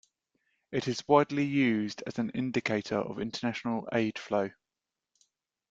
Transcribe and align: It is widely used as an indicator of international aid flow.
It 0.71 0.87
is 0.87 1.07
widely 1.07 1.45
used 1.45 2.01
as 2.07 2.17
an 2.17 2.31
indicator 2.31 2.97
of 2.97 3.19
international 3.19 3.87
aid 3.93 4.17
flow. 4.17 4.49